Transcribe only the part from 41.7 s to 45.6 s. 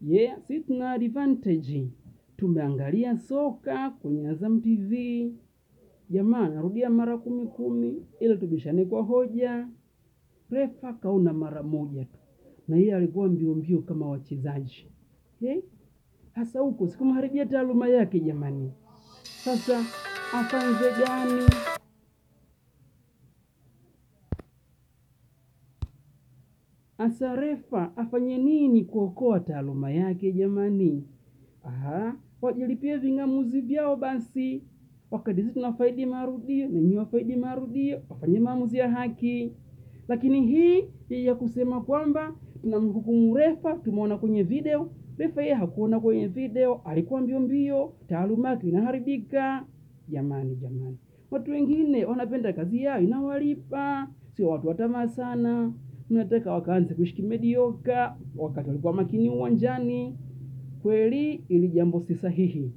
kwamba tunamhukumu refa, tumeona kwenye video. Refa yeye